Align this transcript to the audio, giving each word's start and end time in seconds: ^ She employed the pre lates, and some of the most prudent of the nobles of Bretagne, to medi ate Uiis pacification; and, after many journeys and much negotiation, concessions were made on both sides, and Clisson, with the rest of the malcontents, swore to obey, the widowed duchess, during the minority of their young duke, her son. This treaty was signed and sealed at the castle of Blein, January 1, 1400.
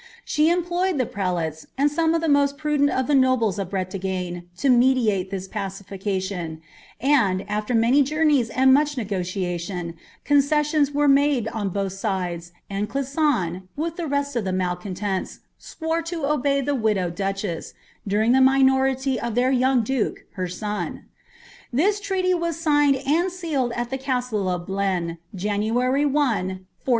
^ 0.01 0.03
She 0.25 0.49
employed 0.49 0.97
the 0.97 1.05
pre 1.05 1.25
lates, 1.25 1.67
and 1.77 1.91
some 1.91 2.15
of 2.15 2.21
the 2.21 2.27
most 2.27 2.57
prudent 2.57 2.89
of 2.89 3.05
the 3.05 3.13
nobles 3.13 3.59
of 3.59 3.69
Bretagne, 3.69 4.47
to 4.57 4.67
medi 4.67 5.11
ate 5.11 5.29
Uiis 5.29 5.47
pacification; 5.47 6.59
and, 6.99 7.45
after 7.47 7.75
many 7.75 8.01
journeys 8.01 8.49
and 8.49 8.73
much 8.73 8.97
negotiation, 8.97 9.93
concessions 10.25 10.91
were 10.91 11.07
made 11.07 11.47
on 11.49 11.69
both 11.69 11.93
sides, 11.93 12.51
and 12.67 12.89
Clisson, 12.89 13.67
with 13.75 13.95
the 13.95 14.07
rest 14.07 14.35
of 14.35 14.43
the 14.43 14.51
malcontents, 14.51 15.41
swore 15.59 16.01
to 16.01 16.25
obey, 16.25 16.61
the 16.61 16.73
widowed 16.73 17.13
duchess, 17.13 17.75
during 18.07 18.31
the 18.31 18.41
minority 18.41 19.19
of 19.19 19.35
their 19.35 19.51
young 19.51 19.83
duke, 19.83 20.25
her 20.31 20.47
son. 20.47 21.05
This 21.71 21.99
treaty 21.99 22.33
was 22.33 22.57
signed 22.59 22.95
and 23.05 23.31
sealed 23.31 23.71
at 23.75 23.91
the 23.91 23.99
castle 23.99 24.49
of 24.49 24.65
Blein, 24.65 25.19
January 25.35 26.07
1, 26.07 26.13
1400. 26.15 26.63